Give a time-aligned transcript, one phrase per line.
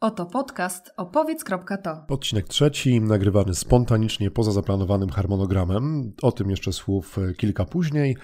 [0.00, 2.06] Oto podcast opowiedz.to.
[2.08, 6.12] Odcinek trzeci, nagrywany spontanicznie poza zaplanowanym harmonogramem.
[6.22, 8.16] O tym jeszcze słów e, kilka później.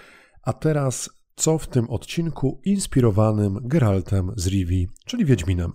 [0.43, 5.72] A teraz, co w tym odcinku inspirowanym Geraltem z Rivi, czyli Wiedźminem.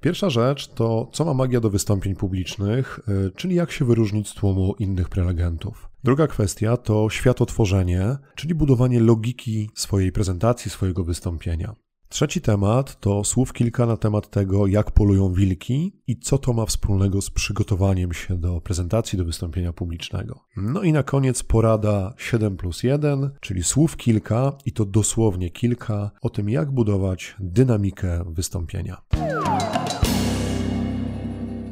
[0.00, 4.34] Pierwsza rzecz to, co ma magia do wystąpień publicznych, e, czyli jak się wyróżnić z
[4.34, 5.91] tłumu innych prelegentów.
[6.04, 11.74] Druga kwestia to światotworzenie, czyli budowanie logiki swojej prezentacji, swojego wystąpienia.
[12.08, 16.66] Trzeci temat to słów kilka na temat tego, jak polują wilki i co to ma
[16.66, 20.40] wspólnego z przygotowaniem się do prezentacji, do wystąpienia publicznego.
[20.56, 26.10] No i na koniec porada 7 plus 1, czyli słów kilka i to dosłownie kilka
[26.22, 29.02] o tym, jak budować dynamikę wystąpienia.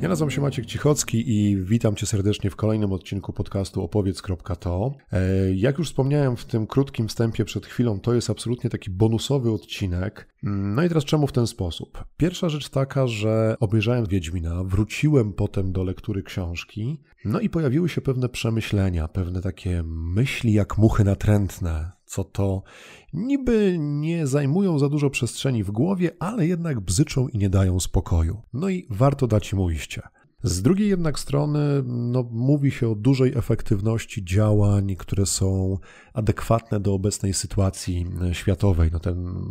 [0.00, 4.94] Ja nazywam się Maciek Cichocki i witam Cię serdecznie w kolejnym odcinku podcastu opowiedz.to.
[5.12, 5.20] E,
[5.54, 10.28] jak już wspomniałem w tym krótkim wstępie przed chwilą, to jest absolutnie taki bonusowy odcinek.
[10.42, 12.04] No i teraz czemu w ten sposób?
[12.16, 18.00] Pierwsza rzecz taka, że obejrzałem Wiedźmina, wróciłem potem do lektury książki, no i pojawiły się
[18.00, 22.62] pewne przemyślenia, pewne takie myśli jak muchy natrętne, co to
[23.12, 28.42] niby nie zajmują za dużo przestrzeni w głowie, ale jednak bzyczą i nie dają spokoju.
[28.52, 30.02] No i warto dać im ujście.
[30.42, 35.78] Z drugiej jednak strony no, mówi się o dużej efektywności działań, które są
[36.12, 38.90] adekwatne do obecnej sytuacji światowej.
[38.92, 39.44] No, ten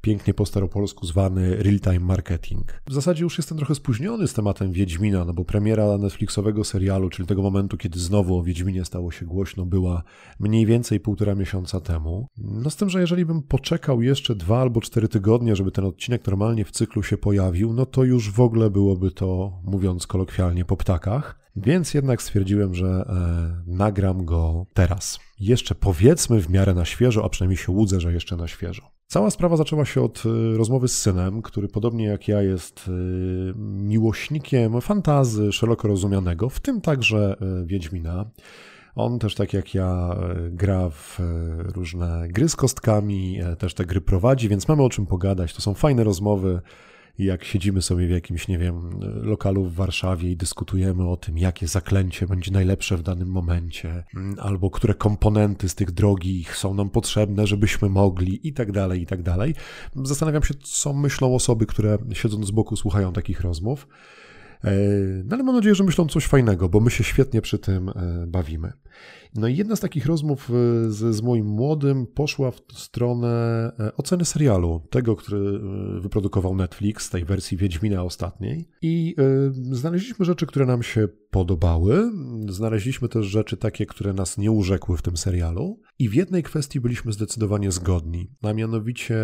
[0.00, 2.82] pięknie po staropolsku zwany real-time marketing.
[2.86, 7.28] W zasadzie już jestem trochę spóźniony z tematem Wiedźmina, no bo premiera Netflixowego serialu, czyli
[7.28, 10.02] tego momentu, kiedy znowu o Wiedźminie stało się głośno, była
[10.40, 12.28] mniej więcej półtora miesiąca temu.
[12.36, 16.26] No z tym, że jeżeli bym poczekał jeszcze dwa albo cztery tygodnie, żeby ten odcinek
[16.26, 20.76] normalnie w cyklu się pojawił, no to już w ogóle byłoby to, mówiąc kolokwialnie, po
[20.76, 21.43] ptakach.
[21.56, 25.18] Więc jednak stwierdziłem, że e, nagram go teraz.
[25.40, 28.94] Jeszcze powiedzmy w miarę na świeżo, a przynajmniej się łudzę, że jeszcze na świeżo.
[29.06, 32.92] Cała sprawa zaczęła się od e, rozmowy z synem, który podobnie jak ja jest e,
[33.58, 38.30] miłośnikiem fantazy szeroko rozumianego, w tym także e, Wiedźmina.
[38.94, 40.16] On też tak jak ja
[40.50, 41.18] gra w
[41.74, 45.54] różne gry z kostkami, też te gry prowadzi, więc mamy o czym pogadać.
[45.54, 46.60] To są fajne rozmowy
[47.18, 48.90] jak siedzimy sobie w jakimś, nie wiem,
[49.22, 54.36] lokalu w Warszawie i dyskutujemy o tym, jakie zaklęcie będzie najlepsze w danym momencie, mm,
[54.40, 59.06] albo które komponenty z tych drogich są nam potrzebne, żebyśmy mogli, i tak dalej, i
[59.06, 59.54] tak dalej.
[59.96, 63.88] Zastanawiam się, co myślą osoby, które siedząc z boku słuchają takich rozmów.
[64.64, 64.72] E,
[65.24, 68.26] no ale mam nadzieję, że myślą coś fajnego, bo my się świetnie przy tym e,
[68.26, 68.72] bawimy.
[69.34, 70.52] No i jedna z takich rozmów e,
[70.90, 75.60] z, z moim młodym poszła w stronę oceny serialu, tego, który
[76.00, 78.68] wyprodukował Netflix, tej wersji Wiedźmina ostatniej.
[78.82, 79.16] I
[79.52, 82.12] znaleźliśmy rzeczy, które nam się podobały.
[82.48, 85.80] Znaleźliśmy też rzeczy takie, które nas nie urzekły w tym serialu.
[85.98, 89.16] I w jednej kwestii byliśmy zdecydowanie zgodni, a mianowicie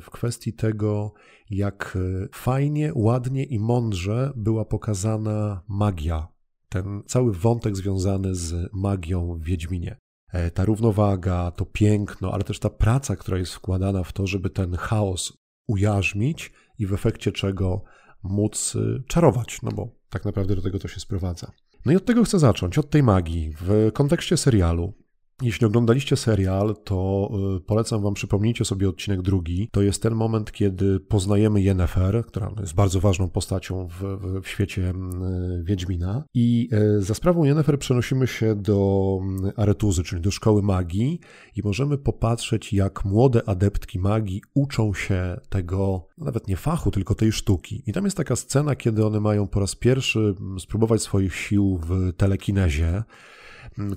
[0.00, 1.12] w kwestii tego,
[1.50, 1.98] jak
[2.32, 6.28] fajnie, ładnie i mądrze była pokazana magia
[6.70, 9.96] ten cały wątek związany z magią w Wiedźminie.
[10.32, 14.50] E, ta równowaga, to piękno, ale też ta praca, która jest wkładana w to, żeby
[14.50, 15.32] ten chaos
[15.68, 17.82] ujarzmić i w efekcie czego
[18.22, 21.52] móc y, czarować, no bo tak naprawdę do tego to się sprowadza.
[21.84, 23.54] No i od tego chcę zacząć, od tej magii.
[23.60, 24.94] W kontekście serialu
[25.42, 29.68] jeśli oglądaliście serial, to y, polecam wam przypomnijcie sobie odcinek drugi.
[29.72, 34.48] To jest ten moment, kiedy poznajemy Yennefer, która jest bardzo ważną postacią w, w, w
[34.48, 36.24] świecie y, Wiedźmina.
[36.34, 36.68] I
[36.98, 39.18] y, za sprawą Yennefer przenosimy się do
[39.56, 41.20] Aretuzy, czyli do szkoły magii
[41.56, 47.32] i możemy popatrzeć, jak młode adeptki magii uczą się tego, nawet nie fachu, tylko tej
[47.32, 47.82] sztuki.
[47.86, 52.12] I tam jest taka scena, kiedy one mają po raz pierwszy spróbować swoich sił w
[52.16, 53.04] telekinezie Mm,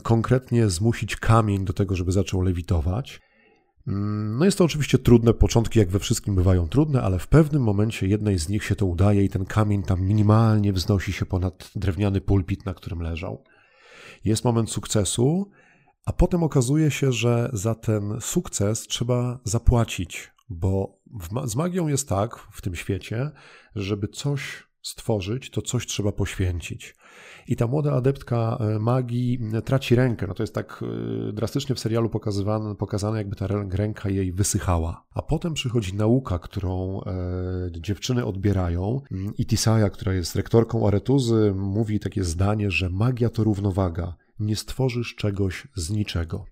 [0.03, 3.21] konkretnie zmusić kamień do tego, żeby zaczął lewitować.
[3.87, 7.63] Mm, no jest to oczywiście trudne, początki jak we wszystkim bywają trudne, ale w pewnym
[7.63, 11.71] momencie jednej z nich się to udaje i ten kamień tam minimalnie wznosi się ponad
[11.75, 13.43] drewniany pulpit, na którym leżał.
[14.25, 15.51] Jest moment sukcesu,
[16.05, 20.99] a potem okazuje się, że za ten sukces trzeba zapłacić, bo
[21.45, 23.31] z magią jest tak w tym świecie,
[23.75, 26.95] żeby coś stworzyć, to coś trzeba poświęcić.
[27.47, 30.27] I ta młoda adeptka e, magii traci rękę.
[30.27, 30.83] No to jest tak
[31.29, 35.05] e, drastycznie w serialu pokazywane, pokazane, jakby ta ręka jej wysychała.
[35.13, 39.01] A potem przychodzi nauka, którą e, dziewczyny odbierają.
[39.37, 44.15] I Tisaya, która jest rektorką Aretuzy, mówi takie zdanie, że magia to równowaga.
[44.39, 46.45] Nie stworzysz czegoś z niczego.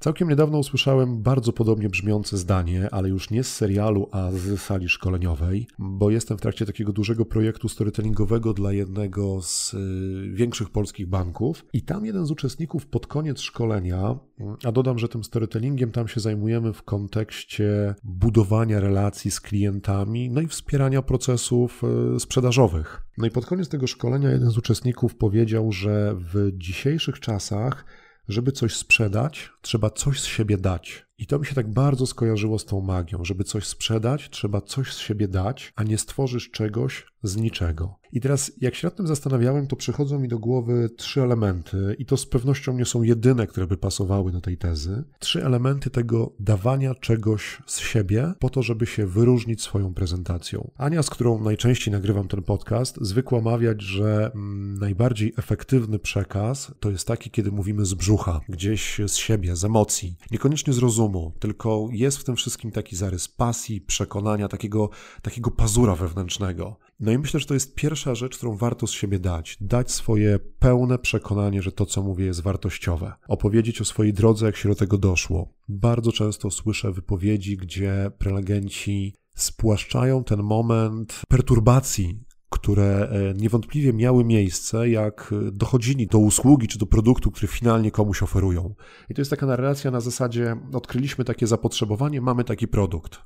[0.00, 4.88] Całkiem niedawno usłyszałem bardzo podobnie brzmiące zdanie, ale już nie z serialu, a z sali
[4.88, 11.08] szkoleniowej, bo jestem w trakcie takiego dużego projektu storytellingowego dla jednego z y, większych polskich
[11.08, 14.18] banków i tam jeden z uczestników pod koniec szkolenia,
[14.64, 20.40] a dodam, że tym storytellingiem tam się zajmujemy w kontekście budowania relacji z klientami, no
[20.40, 21.82] i wspierania procesów
[22.16, 23.02] y, sprzedażowych.
[23.18, 27.84] No i pod koniec tego szkolenia jeden z uczestników powiedział, że w dzisiejszych czasach
[28.28, 31.07] żeby coś sprzedać, trzeba coś z siebie dać.
[31.18, 33.24] I to mi się tak bardzo skojarzyło z tą magią.
[33.24, 37.98] Żeby coś sprzedać, trzeba coś z siebie dać, a nie stworzysz czegoś z niczego.
[38.12, 42.06] I teraz, jak się nad tym zastanawiałem, to przychodzą mi do głowy trzy elementy, i
[42.06, 45.04] to z pewnością nie są jedyne, które by pasowały do tej tezy.
[45.18, 50.70] Trzy elementy tego dawania czegoś z siebie, po to, żeby się wyróżnić swoją prezentacją.
[50.76, 56.90] Ania, z którą najczęściej nagrywam ten podcast, zwykła mawiać, że mm, najbardziej efektywny przekaz to
[56.90, 61.07] jest taki, kiedy mówimy z brzucha, gdzieś z siebie, z emocji, niekoniecznie z rozumu,
[61.38, 64.90] tylko jest w tym wszystkim taki zarys pasji, przekonania, takiego,
[65.22, 66.76] takiego pazura wewnętrznego.
[67.00, 69.56] No i myślę, że to jest pierwsza rzecz, którą warto z siebie dać.
[69.60, 73.12] Dać swoje pełne przekonanie, że to, co mówię, jest wartościowe.
[73.28, 75.54] Opowiedzieć o swojej drodze, jak się do tego doszło.
[75.68, 82.20] Bardzo często słyszę wypowiedzi, gdzie prelegenci spłaszczają ten moment perturbacji,
[82.50, 88.22] które e, niewątpliwie miały miejsce, jak dochodzili do usługi czy do produktu, który finalnie komuś
[88.22, 88.74] oferują.
[89.08, 93.18] I to jest taka narracja na zasadzie: odkryliśmy takie zapotrzebowanie, mamy taki produkt.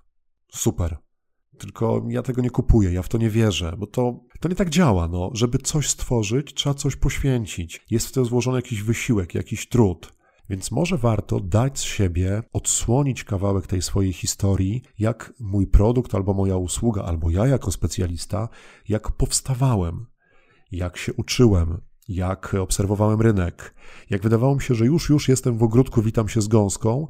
[0.52, 0.96] Super.
[1.58, 4.70] Tylko ja tego nie kupuję, ja w to nie wierzę, bo to, to nie tak
[4.70, 5.08] działa.
[5.08, 5.30] No.
[5.34, 7.86] Żeby coś stworzyć, trzeba coś poświęcić.
[7.90, 10.12] Jest w to złożony jakiś wysiłek, jakiś trud.
[10.50, 16.34] Więc może warto dać z siebie, odsłonić kawałek tej swojej historii, jak mój produkt albo
[16.34, 18.48] moja usługa, albo ja jako specjalista,
[18.88, 20.06] jak powstawałem,
[20.72, 23.74] jak się uczyłem, jak obserwowałem rynek,
[24.10, 27.08] jak wydawało mi się, że już, już jestem w ogródku, witam się z gąską,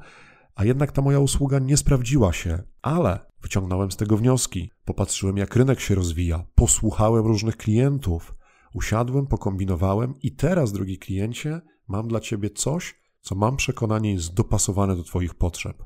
[0.55, 5.57] a jednak ta moja usługa nie sprawdziła się, ale wyciągnąłem z tego wnioski, popatrzyłem jak
[5.57, 8.35] rynek się rozwija, posłuchałem różnych klientów,
[8.75, 14.97] usiadłem, pokombinowałem i teraz, drogi kliencie, mam dla ciebie coś, co mam przekonanie jest dopasowane
[14.97, 15.85] do Twoich potrzeb.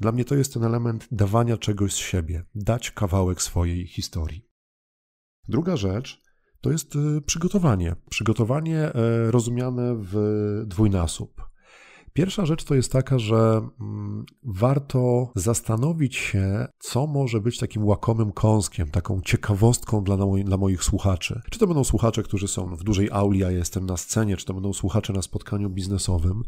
[0.00, 4.48] Dla mnie to jest ten element dawania czegoś z siebie, dać kawałek swojej historii.
[5.48, 6.22] Druga rzecz
[6.60, 7.96] to jest y, przygotowanie.
[8.10, 10.14] Przygotowanie e, rozumiane w
[10.66, 11.53] dwójnasób.
[12.16, 18.32] Pierwsza rzecz to jest taka, że mm, warto zastanowić się, co może być takim łakomym
[18.32, 21.40] kąskiem, taką ciekawostką dla, dla moich słuchaczy.
[21.50, 24.44] Czy to będą słuchacze, którzy są w dużej auli, a ja jestem na scenie, czy
[24.44, 26.42] to będą słuchacze na spotkaniu biznesowym,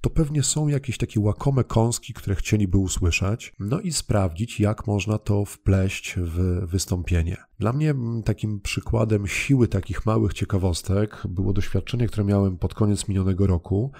[0.00, 5.18] to pewnie są jakieś takie łakome kąski, które chcieliby usłyszeć, no i sprawdzić, jak można
[5.18, 7.36] to wpleść w wystąpienie.
[7.58, 13.08] Dla mnie mm, takim przykładem siły takich małych ciekawostek było doświadczenie, które miałem pod koniec
[13.08, 13.92] minionego roku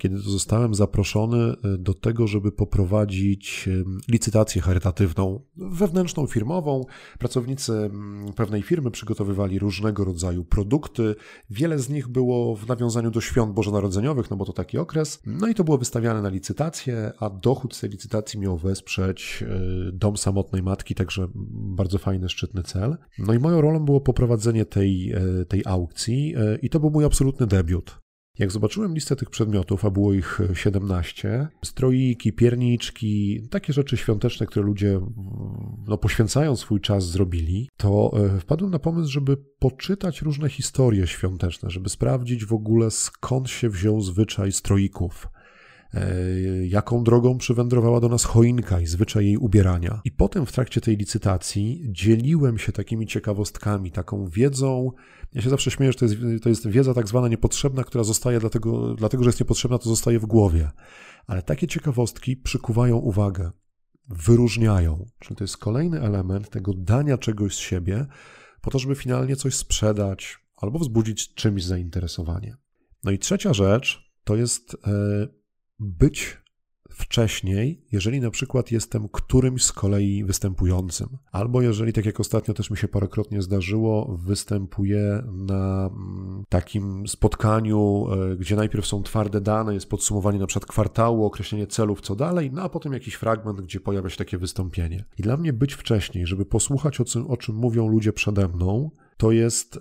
[0.00, 3.68] kiedy zostałem zaproszony e, do tego, żeby poprowadzić
[4.08, 6.84] licytację charytatywną, wewnętrzną, firmową.
[7.18, 7.90] Pracownicy
[8.36, 11.14] pewnej firmy przygotowywali różnego rodzaju produkty.
[11.50, 15.22] Wiele z nich było w nawiązaniu do świąt bożonarodzeniowych, no bo to taki okres.
[15.26, 19.92] No i to było wystawiane na licytację, a dochód z tej licytacji miał wesprzeć e,
[19.92, 21.28] Dom Samotnej Matki, także
[21.74, 22.96] bardzo fajny, szczytny cel.
[23.18, 27.46] No i moją rolą było poprowadzenie tej, e, tej aukcji i to był mój absolutny
[27.46, 28.00] debiut.
[28.38, 34.66] Jak zobaczyłem listę tych przedmiotów, a było ich 17, stroiki, pierniczki, takie rzeczy świąteczne, które
[34.66, 35.00] ludzie
[35.86, 41.70] no, poświęcając swój czas zrobili, to e, wpadłem na pomysł, żeby poczytać różne historie świąteczne,
[41.70, 45.28] żeby sprawdzić w ogóle skąd się wziął zwyczaj stroików.
[45.36, 45.39] e,
[46.68, 50.00] jaką drogą przywędrowała do nas choinka i zwyczaj jej ubierania.
[50.04, 54.92] I potem w trakcie tej licytacji dzieliłem się takimi ciekawostkami, taką wiedzą,
[55.32, 58.40] ja się zawsze śmieję, że to jest, to jest wiedza tak zwana niepotrzebna, która zostaje
[58.40, 60.70] dlatego, dlatego, że jest niepotrzebna, to zostaje w głowie.
[61.26, 63.50] Ale takie ciekawostki przykuwają uwagę,
[64.08, 65.06] wyróżniają.
[65.18, 68.06] Czyli to jest kolejny element tego dania czegoś z siebie,
[68.60, 72.56] po to, żeby finalnie coś sprzedać albo wzbudzić czymś zainteresowanie.
[73.04, 75.39] No i trzecia rzecz to jest e,
[75.80, 76.40] być
[76.90, 82.70] wcześniej, jeżeli na przykład jestem którymś z kolei występującym, albo jeżeli, tak jak ostatnio też
[82.70, 89.74] mi się parokrotnie zdarzyło, występuję na mm, takim spotkaniu, e, gdzie najpierw są twarde dane,
[89.74, 93.80] jest podsumowanie na przykład kwartału, określenie celów, co dalej, no a potem jakiś fragment, gdzie
[93.80, 95.04] pojawia się takie wystąpienie.
[95.18, 98.90] I dla mnie być wcześniej, żeby posłuchać o czym, o czym mówią ludzie przede mną,
[99.20, 99.80] to jest e,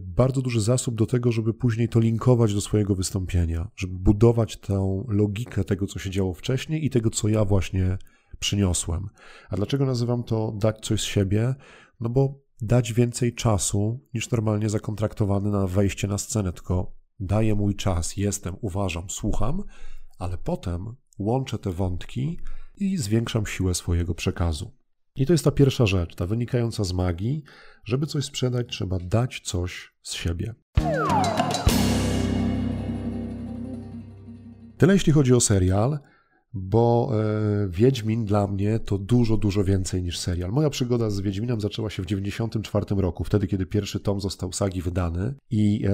[0.00, 5.04] bardzo duży zasób do tego, żeby później to linkować do swojego wystąpienia, żeby budować tę
[5.08, 7.98] logikę tego, co się działo wcześniej i tego, co ja właśnie
[8.38, 9.08] przyniosłem.
[9.50, 11.54] A dlaczego nazywam to dać coś z siebie?
[12.00, 17.74] No bo dać więcej czasu niż normalnie zakontraktowany na wejście na scenę, tylko daję mój
[17.74, 19.62] czas, jestem, uważam, słucham,
[20.18, 22.38] ale potem łączę te wątki
[22.76, 24.79] i zwiększam siłę swojego przekazu.
[25.16, 27.42] I to jest ta pierwsza rzecz, ta wynikająca z magii.
[27.84, 30.54] Żeby coś sprzedać, trzeba dać coś z siebie.
[34.78, 35.98] Tyle jeśli chodzi o serial
[36.54, 40.52] bo e, Wiedźmin dla mnie to dużo, dużo więcej niż serial.
[40.52, 44.82] Moja przygoda z Wiedźminem zaczęła się w 1994 roku, wtedy kiedy pierwszy tom został sagi
[44.82, 45.84] wydany i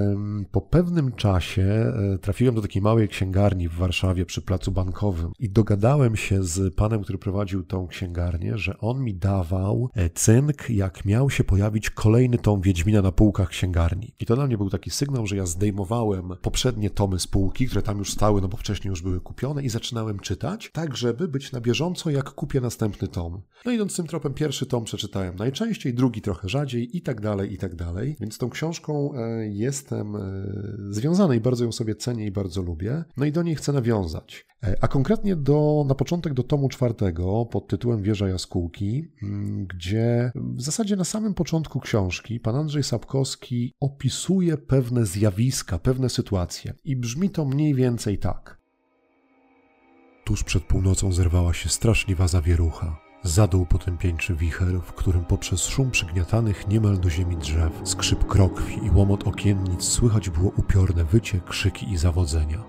[0.51, 5.51] po pewnym czasie e, trafiłem do takiej małej księgarni w Warszawie przy placu bankowym i
[5.51, 11.05] dogadałem się z panem, który prowadził tą księgarnię, że on mi dawał e, cynk, jak
[11.05, 14.15] miał się pojawić kolejny tom Wiedźmina na półkach księgarni.
[14.21, 17.83] I to dla mnie był taki sygnał, że ja zdejmowałem poprzednie tomy z półki, które
[17.83, 21.29] tam już stały, no bo wcześniej już były kupione i zaczynałem czytać czytać, tak żeby
[21.29, 23.43] być na bieżąco, jak kupię następny tom.
[23.65, 27.59] No idąc tym tropem, pierwszy tom przeczytałem najczęściej, drugi trochę rzadziej i tak dalej, i
[27.59, 28.17] tak dalej.
[28.21, 30.21] Więc tą książką e, jestem e,
[30.91, 33.05] związany i bardzo ją sobie cenię i bardzo lubię.
[33.17, 34.47] No i do niej chcę nawiązać.
[34.65, 40.33] E, a konkretnie do, na początek do tomu czwartego pod tytułem Wieża Jaskółki, mm, gdzie
[40.35, 46.75] w zasadzie na samym początku książki pan Andrzej Sapkowski opisuje pewne zjawiska, pewne sytuacje.
[46.85, 48.56] I brzmi to mniej więcej tak.
[50.27, 52.97] Tuż przed północą zerwała się straszliwa zawierucha.
[53.23, 58.91] Zadół potępieńczy wicher, w którym poprzez szum przygniatanych niemal do ziemi drzew, skrzyp krokwi i
[58.91, 62.65] łomot okiennic słychać było upiorne wycie, krzyki i zawodzenia.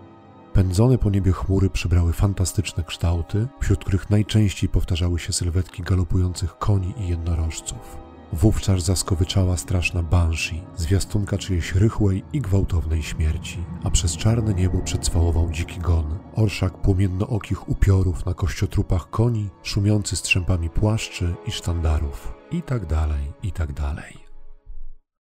[0.54, 6.94] Pędzone po niebie chmury przybrały fantastyczne kształty, wśród których najczęściej powtarzały się sylwetki galopujących koni
[6.98, 8.07] i jednorożców.
[8.34, 15.51] Wówczas zaskowyczała straszna banshee, zwiastunka czyjejś rychłej i gwałtownej śmierci, a przez czarne niebo przedswałował
[15.51, 22.86] dziki gon, orszak płomiennookich upiorów na kościotrupach koni, szumiący strzępami płaszczy i sztandarów, i tak
[22.86, 24.17] dalej, i tak dalej.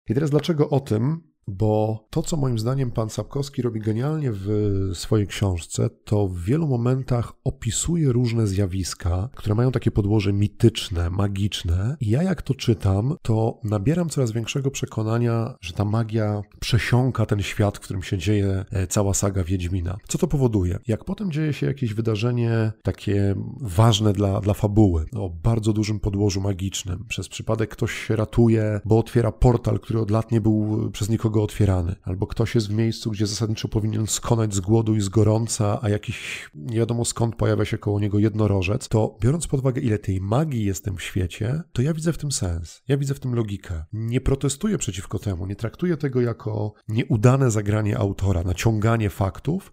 [0.08, 1.33] I teraz dlaczego o tym?
[1.48, 4.48] Bo to, co moim zdaniem pan Sapkowski robi genialnie w
[4.94, 11.96] swojej książce, to w wielu momentach opisuje różne zjawiska, które mają takie podłoże mityczne, magiczne.
[12.00, 17.42] I ja, jak to czytam, to nabieram coraz większego przekonania, że ta magia przesiąka ten
[17.42, 19.96] świat, w którym się dzieje e, cała saga Wiedźmina.
[20.08, 20.78] Co to powoduje?
[20.86, 26.40] Jak potem dzieje się jakieś wydarzenie takie ważne dla, dla fabuły, o bardzo dużym podłożu
[26.40, 31.08] magicznym, przez przypadek ktoś się ratuje, bo otwiera portal, który od lat nie był przez
[31.08, 35.00] nikogo go otwierany, albo ktoś jest w miejscu, gdzie zasadniczo powinien skonać z głodu i
[35.00, 39.60] z gorąca, a jakiś nie wiadomo skąd pojawia się koło niego jednorożec, to biorąc pod
[39.60, 43.14] uwagę, ile tej magii jest w świecie, to ja widzę w tym sens, ja widzę
[43.14, 43.84] w tym logikę.
[43.92, 49.72] Nie protestuję przeciwko temu, nie traktuję tego jako nieudane zagranie autora, naciąganie faktów,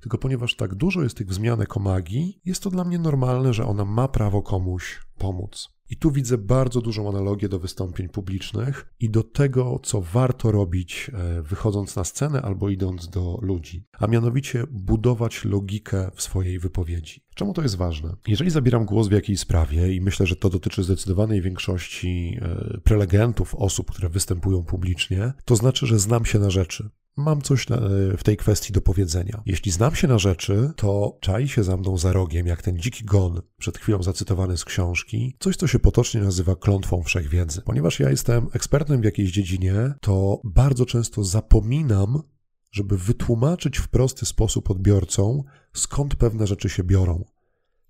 [0.00, 3.66] tylko ponieważ tak dużo jest tych wzmianek o magii, jest to dla mnie normalne, że
[3.66, 5.68] ona ma prawo komuś pomóc.
[5.92, 11.10] I tu widzę bardzo dużą analogię do wystąpień publicznych i do tego, co warto robić,
[11.14, 17.20] e, wychodząc na scenę albo idąc do ludzi, a mianowicie budować logikę w swojej wypowiedzi.
[17.34, 18.16] Czemu to jest ważne?
[18.28, 23.54] Jeżeli zabieram głos w jakiejś sprawie, i myślę, że to dotyczy zdecydowanej większości e, prelegentów,
[23.54, 26.90] osób, które występują publicznie, to znaczy, że znam się na rzeczy.
[27.16, 27.76] Mam coś e,
[28.16, 29.42] w tej kwestii do powiedzenia.
[29.46, 33.04] Jeśli znam się na rzeczy, to czai się za mną za rogiem, jak ten dziki
[33.04, 37.62] gon, przed chwilą zacytowany z książki, coś, co się potocznie nazywa klątwą wszechwiedzy.
[37.62, 42.22] Ponieważ ja jestem ekspertem w jakiejś dziedzinie, to bardzo często zapominam,
[42.70, 45.42] żeby wytłumaczyć w prosty sposób odbiorcom,
[45.72, 47.24] skąd pewne rzeczy się biorą.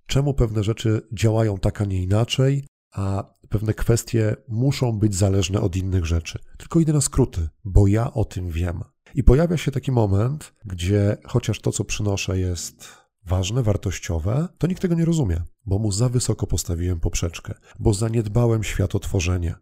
[0.05, 5.75] Czemu pewne rzeczy działają tak, a nie inaczej, a pewne kwestie muszą być zależne od
[5.75, 6.39] innych rzeczy.
[6.57, 8.83] Tylko idę na skróty, bo ja o tym wiem.
[9.15, 12.87] I pojawia się taki moment, gdzie chociaż to, co przynoszę, jest
[13.25, 18.63] ważne, wartościowe, to nikt tego nie rozumie, bo mu za wysoko postawiłem poprzeczkę, bo zaniedbałem
[18.63, 19.55] światotworzenie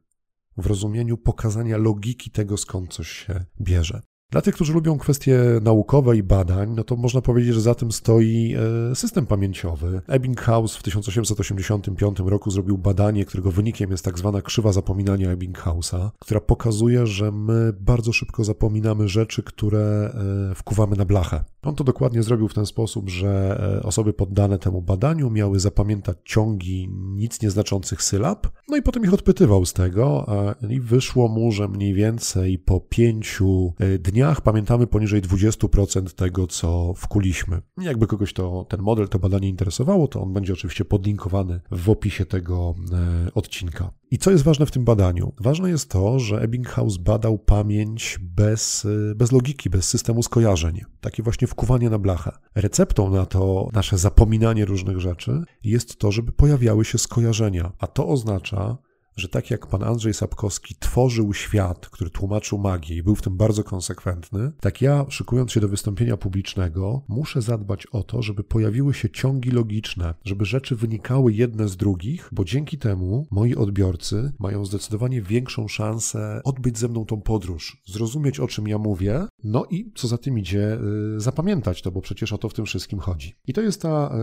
[0.58, 4.01] w rozumieniu pokazania logiki tego, skąd coś się bierze.
[4.31, 7.91] Dla tych, którzy lubią kwestie naukowe i badań, no to można powiedzieć, że za tym
[7.91, 8.55] stoi
[8.91, 10.01] e, system pamięciowy.
[10.07, 16.39] Ebbinghaus w 1885 roku zrobił badanie, którego wynikiem jest tak zwana krzywa zapominania Ebbinghausa, która
[16.39, 20.13] pokazuje, że my bardzo szybko zapominamy rzeczy, które
[20.51, 21.43] e, wkuwamy na blachę.
[21.63, 26.17] On to dokładnie zrobił w ten sposób, że e, osoby poddane temu badaniu miały zapamiętać
[26.25, 30.25] ciągi nic nieznaczących sylab, no i potem ich odpytywał z tego
[30.69, 36.93] i wyszło mu, że mniej więcej po pięciu dniach dniach pamiętamy poniżej 20% tego, co
[36.93, 37.61] wkuliśmy.
[37.77, 42.25] Jakby kogoś to, ten model, to badanie interesowało, to on będzie oczywiście podlinkowany w opisie
[42.25, 43.91] tego e, odcinka.
[44.11, 45.33] I co jest ważne w tym badaniu?
[45.39, 50.81] Ważne jest to, że Ebbinghaus badał pamięć bez, e, bez logiki, bez systemu skojarzeń.
[51.01, 52.31] Takie właśnie wkuwanie na blachę.
[52.55, 58.07] Receptą na to nasze zapominanie różnych rzeczy jest to, żeby pojawiały się skojarzenia, a to
[58.07, 58.77] oznacza,
[59.15, 63.37] że tak jak pan Andrzej Sapkowski tworzył świat, który tłumaczył magię i był w tym
[63.37, 68.93] bardzo konsekwentny, tak ja, szykując się do wystąpienia publicznego, muszę zadbać o to, żeby pojawiły
[68.93, 74.65] się ciągi logiczne, żeby rzeczy wynikały jedne z drugich, bo dzięki temu moi odbiorcy mają
[74.65, 79.91] zdecydowanie większą szansę odbyć ze mną tą podróż, zrozumieć o czym ja mówię, no i
[79.95, 80.77] co za tym idzie,
[81.15, 83.35] y, zapamiętać to, bo przecież o to w tym wszystkim chodzi.
[83.47, 84.15] I to jest ta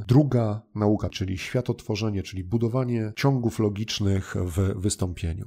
[0.00, 5.46] y, druga nauka, czyli światotworzenie, czyli budowanie ciągów logicznych w wystąpieniu.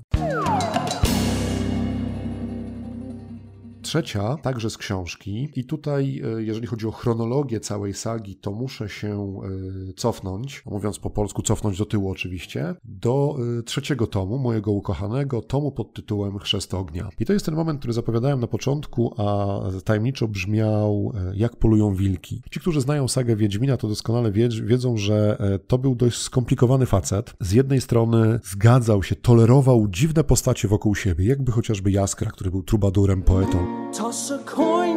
[3.90, 8.90] Trzecia, także z książki, i tutaj, e, jeżeli chodzi o chronologię całej sagi, to muszę
[8.90, 9.42] się
[9.90, 15.42] e, cofnąć, mówiąc po polsku, cofnąć do tyłu oczywiście, do e, trzeciego tomu, mojego ukochanego,
[15.42, 17.10] tomu pod tytułem Chrzest Ognia.
[17.20, 22.42] I to jest ten moment, który zapowiadałem na początku, a tajemniczo brzmiał Jak polują wilki.
[22.52, 24.32] Ci, którzy znają sagę Wiedźmina, to doskonale
[24.64, 27.34] wiedzą, że to był dość skomplikowany facet.
[27.40, 32.64] Z jednej strony zgadzał się, tolerował dziwne postacie wokół siebie, jakby chociażby Jaskra, który był
[32.64, 33.79] trubadurem, poetą.
[33.92, 34.89] Toss a coin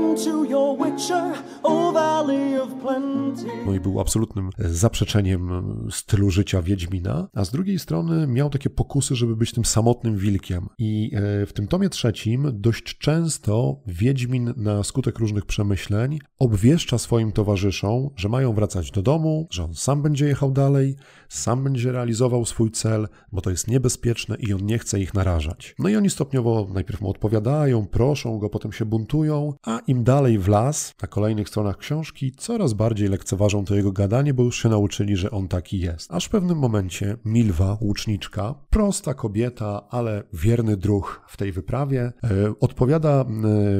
[3.66, 9.16] No i był absolutnym zaprzeczeniem stylu życia Wiedźmina, a z drugiej strony miał takie pokusy,
[9.16, 10.66] żeby być tym samotnym wilkiem.
[10.78, 17.32] I e, w tym tomie trzecim dość często Wiedźmin na skutek różnych przemyśleń obwieszcza swoim
[17.32, 20.96] towarzyszom, że mają wracać do domu, że on sam będzie jechał dalej,
[21.28, 25.74] sam będzie realizował swój cel, bo to jest niebezpieczne i on nie chce ich narażać.
[25.78, 30.38] No i oni stopniowo najpierw mu odpowiadają, proszą go, potem się buntują, a im dalej
[30.38, 34.68] w las, na kolejnych stronach książki, coraz bardziej lekceważą to jego gadanie, bo już się
[34.68, 36.12] nauczyli, że on taki jest.
[36.12, 42.54] Aż w pewnym momencie Milwa, łuczniczka, prosta kobieta, ale wierny druh w tej wyprawie, e,
[42.60, 43.24] odpowiada e,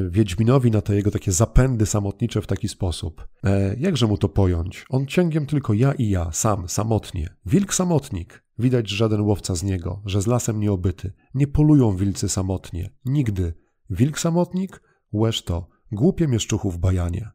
[0.09, 3.27] Wiedźminowi na te jego takie zapędy samotnicze w taki sposób.
[3.43, 4.85] E, jakże mu to pojąć?
[4.89, 7.35] On ciągiem tylko ja i ja, sam, samotnie.
[7.45, 8.43] Wilk samotnik.
[8.59, 11.13] Widać żaden łowca z niego, że z lasem nieobyty.
[11.33, 12.89] Nie polują wilcy samotnie.
[13.05, 13.53] Nigdy.
[13.89, 14.81] Wilk samotnik?
[15.13, 15.72] Łeż to.
[15.93, 17.31] Głupie mieszczuchów bajanie.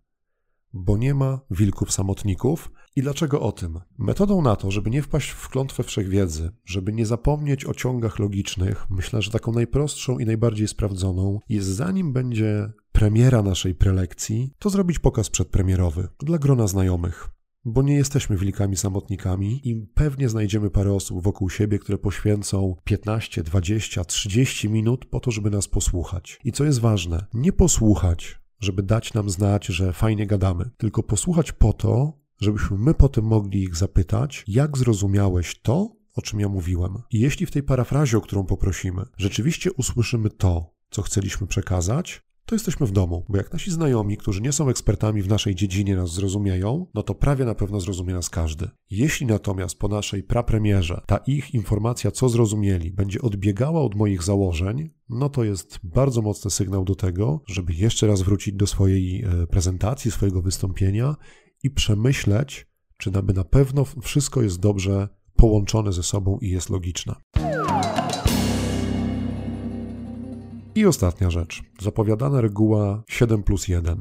[0.72, 2.72] Bo nie ma wilków samotników.
[2.96, 3.80] I dlaczego o tym?
[3.98, 8.86] Metodą na to, żeby nie wpaść w klątwę wszechwiedzy, żeby nie zapomnieć o ciągach logicznych,
[8.90, 14.98] myślę, że taką najprostszą i najbardziej sprawdzoną jest zanim będzie premiera naszej prelekcji, to zrobić
[14.98, 17.28] pokaz przedpremierowy dla grona znajomych
[17.64, 23.42] bo nie jesteśmy wilkami samotnikami i pewnie znajdziemy parę osób wokół siebie, które poświęcą 15,
[23.42, 26.40] 20, 30 minut po to, żeby nas posłuchać.
[26.44, 31.52] I co jest ważne, nie posłuchać, żeby dać nam znać, że fajnie gadamy, tylko posłuchać
[31.52, 37.02] po to, żebyśmy my potem mogli ich zapytać, jak zrozumiałeś to, o czym ja mówiłem.
[37.10, 42.54] I jeśli w tej parafrazie, o którą poprosimy, rzeczywiście usłyszymy to, co chcieliśmy przekazać, to
[42.54, 46.12] jesteśmy w domu, bo jak nasi znajomi, którzy nie są ekspertami w naszej dziedzinie, nas
[46.12, 48.68] zrozumieją, no to prawie na pewno zrozumie nas każdy.
[48.90, 54.90] Jeśli natomiast po naszej prapremierze ta ich informacja, co zrozumieli, będzie odbiegała od moich założeń,
[55.10, 59.46] no to jest bardzo mocny sygnał do tego, żeby jeszcze raz wrócić do swojej e,
[59.46, 61.16] prezentacji, swojego wystąpienia
[61.62, 62.66] i przemyśleć,
[62.96, 67.14] czy na pewno wszystko jest dobrze połączone ze sobą i jest logiczne.
[70.74, 71.62] I ostatnia rzecz.
[71.80, 74.00] Zapowiadana reguła 7 plus 1.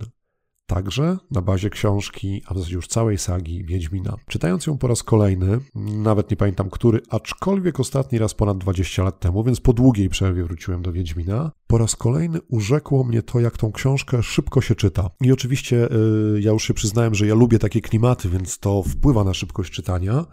[0.67, 4.15] Także na bazie książki, a w zasadzie już całej sagi Wiedźmina.
[4.27, 9.19] Czytając ją po raz kolejny, nawet nie pamiętam który, aczkolwiek ostatni raz ponad 20 lat
[9.19, 13.57] temu, więc po długiej przerwie wróciłem do Wiedźmina, po raz kolejny urzekło mnie to, jak
[13.57, 15.09] tą książkę szybko się czyta.
[15.21, 19.23] I oczywiście yy, ja już się przyznałem, że ja lubię takie klimaty, więc to wpływa
[19.23, 20.25] na szybkość czytania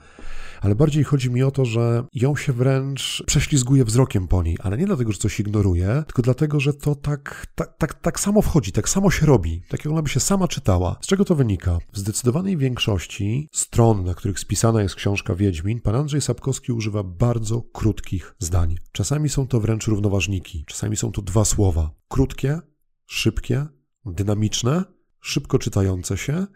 [0.64, 4.78] ale bardziej chodzi mi o to, że ją się wręcz prześlizguje wzrokiem po niej, ale
[4.78, 8.72] nie dlatego, że coś ignoruje, tylko dlatego, że to tak, tak, tak, tak samo wchodzi,
[8.72, 10.96] tak samo się robi, tak jak ona by się sama czytała.
[11.00, 11.78] Z czego to wynika?
[11.92, 17.62] W zdecydowanej większości stron, na których spisana jest książka Wiedźmin, pan Andrzej Sapkowski używa bardzo
[17.62, 18.76] krótkich zdań.
[18.92, 21.90] Czasami są to wręcz równoważniki, czasami są to dwa słowa.
[22.08, 22.60] Krótkie,
[23.06, 23.66] szybkie,
[24.06, 24.84] dynamiczne,
[25.20, 26.46] szybko czytające się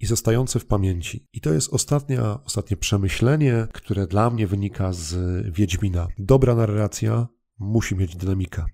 [0.00, 1.26] i zostające w pamięci.
[1.32, 5.16] I to jest ostatnia, ostatnie przemyślenie, które dla mnie wynika z
[5.52, 6.08] Wiedźmina.
[6.18, 7.26] Dobra narracja
[7.58, 8.64] musi mieć dynamikę.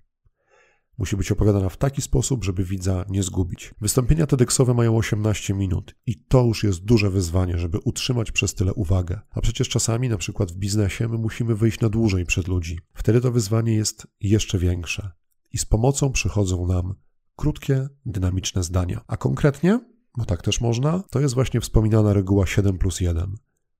[0.97, 3.73] Musi być opowiadana w taki sposób, żeby widza nie zgubić.
[3.81, 8.73] Wystąpienia TEDxowe mają 18 minut i to już jest duże wyzwanie, żeby utrzymać przez tyle
[8.73, 9.19] uwagę.
[9.31, 12.79] A przecież czasami, na przykład w biznesie, my musimy wyjść na dłużej przed ludzi.
[12.93, 15.11] Wtedy to wyzwanie jest jeszcze większe.
[15.53, 16.95] I z pomocą przychodzą nam
[17.35, 19.01] krótkie, dynamiczne zdania.
[19.07, 19.79] A konkretnie
[20.17, 23.35] bo tak też można, to jest właśnie wspominana reguła 7 plus 1.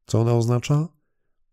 [0.05, 0.87] Co ona oznacza?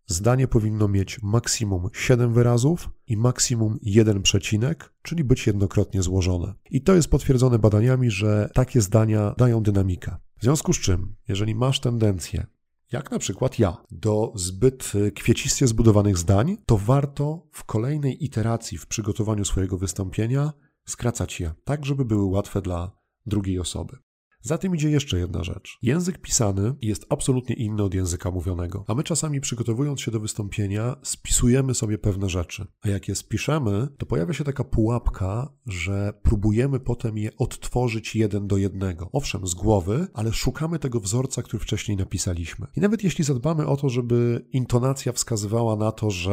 [0.07, 6.53] Zdanie powinno mieć maksimum 7 wyrazów i maksimum 1 przecinek, czyli być jednokrotnie złożone.
[6.71, 10.15] I to jest potwierdzone badaniami, że takie zdania dają dynamikę.
[10.37, 12.47] W związku z czym, jeżeli masz tendencję
[12.91, 18.87] jak na przykład ja, do zbyt kwieciście zbudowanych zdań, to warto w kolejnej iteracji w
[18.87, 20.53] przygotowaniu swojego wystąpienia
[20.85, 22.91] skracać je, tak żeby były łatwe dla
[23.25, 23.97] drugiej osoby.
[24.41, 25.77] Za tym idzie jeszcze jedna rzecz.
[25.81, 30.95] Język pisany jest absolutnie inny od języka mówionego, a my czasami przygotowując się do wystąpienia
[31.03, 32.67] spisujemy sobie pewne rzeczy.
[32.81, 38.47] A jak je spiszemy, to pojawia się taka pułapka, że próbujemy potem je odtworzyć jeden
[38.47, 39.09] do jednego.
[39.11, 42.67] Owszem, z głowy, ale szukamy tego wzorca, który wcześniej napisaliśmy.
[42.75, 46.31] I nawet jeśli zadbamy o to, żeby intonacja wskazywała na to, że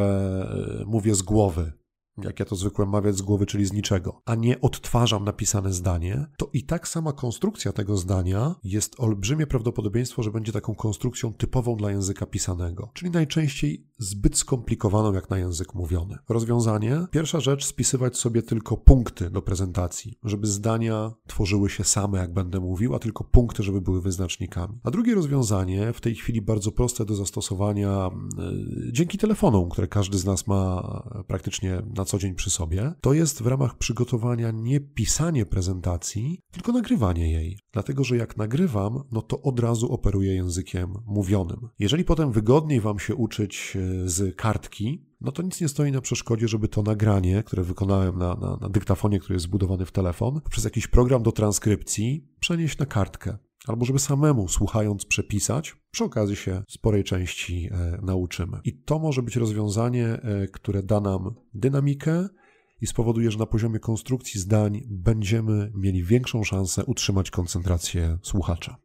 [0.80, 1.72] e, mówię z głowy,
[2.24, 6.26] jak ja to zwykłem mawiać z głowy, czyli z niczego, a nie odtwarzam napisane zdanie,
[6.36, 11.76] to i tak sama konstrukcja tego zdania jest olbrzymie prawdopodobieństwo, że będzie taką konstrukcją typową
[11.76, 16.18] dla języka pisanego, czyli najczęściej zbyt skomplikowaną jak na język mówiony.
[16.28, 17.06] Rozwiązanie?
[17.10, 22.60] Pierwsza rzecz, spisywać sobie tylko punkty do prezentacji, żeby zdania tworzyły się same, jak będę
[22.60, 24.80] mówił, a tylko punkty, żeby były wyznacznikami.
[24.82, 30.18] A drugie rozwiązanie, w tej chwili bardzo proste do zastosowania yy, dzięki telefonom, które każdy
[30.18, 30.82] z nas ma
[31.26, 36.72] praktycznie na co dzień przy sobie, to jest w ramach przygotowania nie pisanie prezentacji, tylko
[36.72, 37.58] nagrywanie jej.
[37.72, 41.68] Dlatego, że jak nagrywam, no to od razu operuję językiem mówionym.
[41.78, 46.00] Jeżeli potem wygodniej Wam się uczyć e, z kartki, no to nic nie stoi na
[46.00, 50.40] przeszkodzie, żeby to nagranie, które wykonałem na, na, na dyktafonie, który jest zbudowany w telefon,
[50.50, 56.36] przez jakiś program do transkrypcji przenieść na kartkę albo żeby samemu słuchając przepisać, przy okazji
[56.36, 58.60] się sporej części e, nauczymy.
[58.64, 62.28] I to może być rozwiązanie, e, które da nam dynamikę
[62.80, 68.76] i spowoduje, że na poziomie konstrukcji zdań będziemy mieli większą szansę utrzymać koncentrację słuchacza.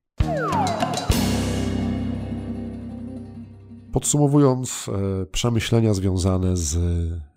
[3.94, 6.78] Podsumowując e, przemyślenia związane z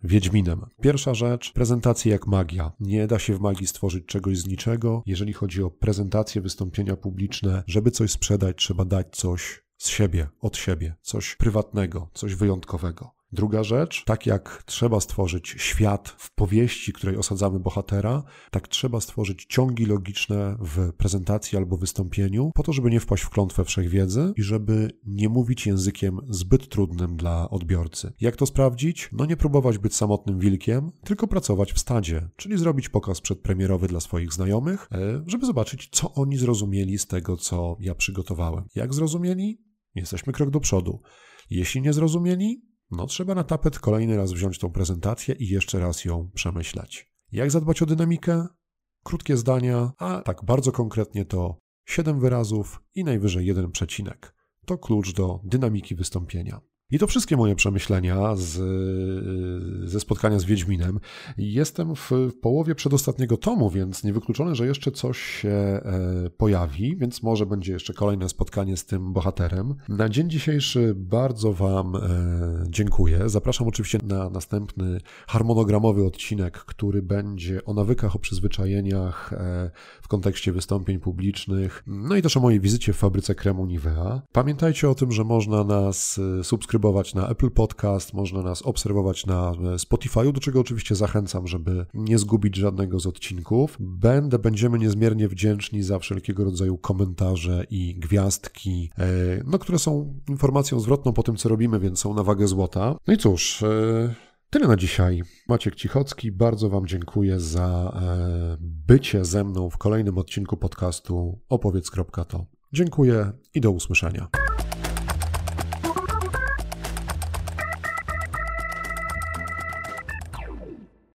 [0.05, 0.67] Wiedźminem.
[0.81, 2.73] Pierwsza rzecz, prezentacje jak magia.
[2.81, 5.03] Nie da się w magii stworzyć czegoś z niczego.
[5.07, 10.57] Jeżeli chodzi o prezentacje, wystąpienia publiczne, żeby coś sprzedać, trzeba dać coś z siebie, od
[10.57, 13.16] siebie, coś prywatnego, coś wyjątkowego.
[13.37, 19.47] Druga rzecz, tak jak trzeba stworzyć świat w powieści, której osadzamy bohatera, tak trzeba stworzyć
[19.49, 24.43] ciągi logiczne w prezentacji albo wystąpieniu, po to, żeby nie wpaść w klątwę wszechwiedzy i
[24.43, 28.13] żeby nie mówić językiem zbyt trudnym dla odbiorcy.
[28.21, 29.09] Jak to sprawdzić?
[29.13, 34.01] No nie próbować być samotnym wilkiem, tylko pracować w stadzie, czyli zrobić pokaz przedpremierowy dla
[34.01, 38.65] swoich znajomych, e, żeby zobaczyć, co oni zrozumieli z tego, co ja przygotowałem.
[38.75, 39.61] Jak zrozumieli?
[39.95, 41.03] Jesteśmy krok do przodu.
[41.51, 46.05] Jeśli nie zrozumieli, no trzeba na tapet kolejny raz wziąć tą prezentację i jeszcze raz
[46.05, 47.13] ją przemyśleć.
[47.33, 48.47] Jak zadbać o dynamikę?
[49.05, 54.35] Krótkie zdania, a tak bardzo konkretnie to 7 wyrazów i najwyżej jeden przecinek.
[54.67, 56.61] To klucz do dynamiki wystąpienia.
[56.91, 58.55] I to wszystkie moje przemyślenia z,
[59.91, 61.01] ze spotkania z Wiedźminem.
[61.39, 65.81] Jestem w połowie przedostatniego tomu, więc niewykluczone, że jeszcze coś się e,
[66.37, 69.75] pojawi, więc może będzie jeszcze kolejne spotkanie z tym bohaterem.
[69.89, 72.01] Na dzień dzisiejszy bardzo Wam e,
[72.69, 73.29] dziękuję.
[73.29, 79.71] Zapraszam oczywiście na następny harmonogramowy odcinek, który będzie o nawykach, o przyzwyczajeniach e,
[80.03, 84.23] w kontekście wystąpień publicznych, no i też o mojej wizycie w fabryce kremu Nivea.
[84.33, 89.53] Pamiętajcie o tym, że można nas subskrybować subskrybować na Apple Podcast, można nas obserwować na
[89.75, 93.77] e, Spotify, do czego oczywiście zachęcam, żeby nie zgubić żadnego z odcinków.
[93.81, 99.07] Będę, będziemy niezmiernie wdzięczni za wszelkiego rodzaju komentarze i gwiazdki, e,
[99.47, 102.97] no, które są informacją zwrotną po tym, co robimy, więc są na wagę złota.
[103.07, 104.15] No i cóż, e,
[104.51, 105.23] Tyle na dzisiaj.
[105.49, 108.01] Maciek Cichocki, bardzo Wam dziękuję za
[108.61, 112.47] bycie ze mną w kolejnym odcinku podcastu opowiedz.to.
[112.73, 114.46] Dziękuję i do usłyszenia.